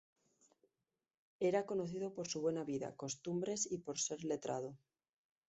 Era 1.41 1.67
conocido 1.67 2.11
por 2.15 2.27
su 2.27 2.41
buena 2.41 2.63
vida, 2.63 2.95
costumbres 2.95 3.71
y 3.71 3.77
por 3.77 3.99
ser 3.99 4.23
letrado. 4.23 4.75